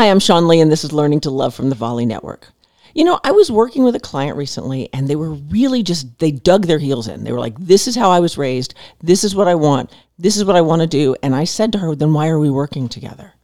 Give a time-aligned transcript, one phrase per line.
[0.00, 2.48] Hi, I'm Sean Lee, and this is Learning to Love from the Volley Network.
[2.94, 6.30] You know, I was working with a client recently, and they were really just, they
[6.30, 7.22] dug their heels in.
[7.22, 8.72] They were like, This is how I was raised.
[9.02, 9.92] This is what I want.
[10.18, 11.16] This is what I want to do.
[11.22, 13.34] And I said to her, Then why are we working together?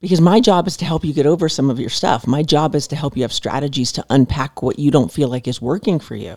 [0.00, 2.24] Because my job is to help you get over some of your stuff.
[2.24, 5.48] My job is to help you have strategies to unpack what you don't feel like
[5.48, 6.36] is working for you.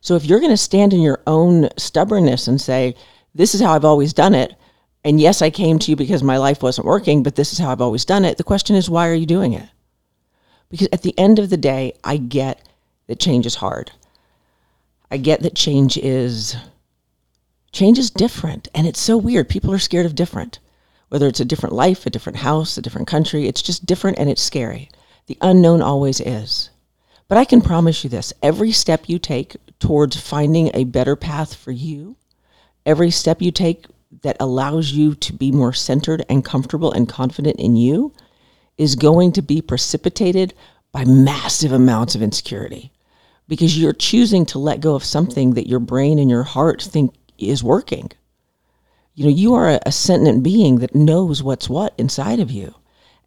[0.00, 2.96] So if you're going to stand in your own stubbornness and say,
[3.34, 4.54] This is how I've always done it,
[5.04, 7.70] and yes, I came to you because my life wasn't working, but this is how
[7.70, 8.36] I've always done it.
[8.36, 9.68] The question is, why are you doing it?
[10.68, 12.60] Because at the end of the day, I get
[13.06, 13.90] that change is hard.
[15.10, 16.56] I get that change is
[17.72, 19.48] change is different and it's so weird.
[19.48, 20.58] People are scared of different.
[21.08, 24.28] Whether it's a different life, a different house, a different country, it's just different and
[24.28, 24.90] it's scary.
[25.26, 26.70] The unknown always is.
[27.26, 31.54] But I can promise you this, every step you take towards finding a better path
[31.54, 32.16] for you,
[32.84, 33.86] every step you take
[34.22, 38.12] that allows you to be more centered and comfortable and confident in you
[38.76, 40.54] is going to be precipitated
[40.92, 42.92] by massive amounts of insecurity
[43.46, 47.14] because you're choosing to let go of something that your brain and your heart think
[47.38, 48.10] is working.
[49.14, 52.74] You know, you are a, sentient being that knows what's what inside of you.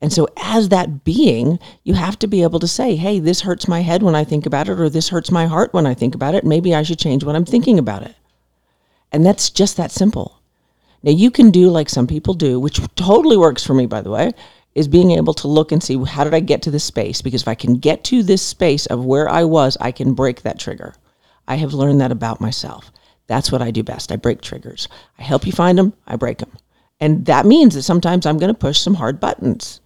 [0.01, 3.67] And so, as that being, you have to be able to say, hey, this hurts
[3.67, 6.13] my head when I think about it, or this hurts my heart when I think
[6.13, 6.43] about it.
[6.43, 8.15] Maybe I should change what I'm thinking about it.
[9.13, 10.41] And that's just that simple.
[11.03, 14.09] Now, you can do like some people do, which totally works for me, by the
[14.09, 14.31] way,
[14.73, 17.21] is being able to look and see how did I get to this space?
[17.21, 20.41] Because if I can get to this space of where I was, I can break
[20.41, 20.95] that trigger.
[21.47, 22.91] I have learned that about myself.
[23.27, 24.11] That's what I do best.
[24.11, 24.87] I break triggers.
[25.19, 26.51] I help you find them, I break them.
[26.99, 29.81] And that means that sometimes I'm going to push some hard buttons.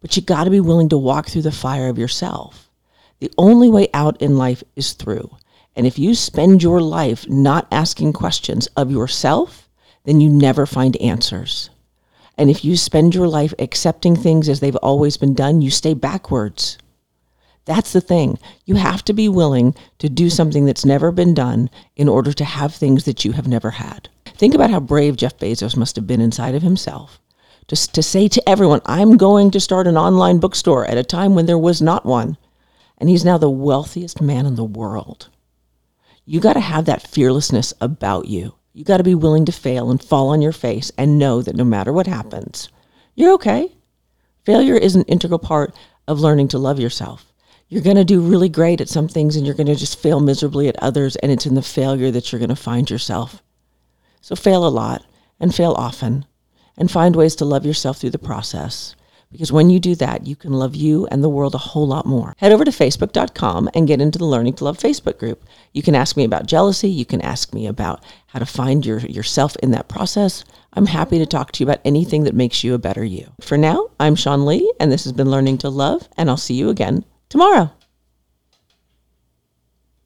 [0.00, 2.70] But you got to be willing to walk through the fire of yourself.
[3.20, 5.36] The only way out in life is through.
[5.76, 9.61] And if you spend your life not asking questions of yourself,
[10.04, 11.70] then you never find answers.
[12.36, 15.94] And if you spend your life accepting things as they've always been done, you stay
[15.94, 16.78] backwards.
[17.64, 18.38] That's the thing.
[18.64, 22.44] You have to be willing to do something that's never been done in order to
[22.44, 24.08] have things that you have never had.
[24.26, 27.20] Think about how brave Jeff Bezos must have been inside of himself.
[27.68, 31.34] Just to say to everyone, I'm going to start an online bookstore at a time
[31.34, 32.36] when there was not one.
[32.98, 35.28] And he's now the wealthiest man in the world.
[36.24, 38.54] You got to have that fearlessness about you.
[38.72, 41.56] You got to be willing to fail and fall on your face and know that
[41.56, 42.70] no matter what happens,
[43.14, 43.70] you're okay.
[44.44, 45.74] Failure is an integral part
[46.08, 47.32] of learning to love yourself.
[47.68, 50.20] You're going to do really great at some things and you're going to just fail
[50.20, 51.16] miserably at others.
[51.16, 53.42] And it's in the failure that you're going to find yourself.
[54.20, 55.04] So fail a lot
[55.38, 56.24] and fail often
[56.76, 58.94] and find ways to love yourself through the process.
[59.32, 62.06] Because when you do that, you can love you and the world a whole lot
[62.06, 62.34] more.
[62.36, 65.44] Head over to facebook.com and get into the Learning to Love Facebook group.
[65.72, 66.90] You can ask me about jealousy.
[66.90, 70.44] You can ask me about how to find your, yourself in that process.
[70.74, 73.32] I'm happy to talk to you about anything that makes you a better you.
[73.40, 76.54] For now, I'm Sean Lee, and this has been Learning to Love, and I'll see
[76.54, 77.70] you again tomorrow.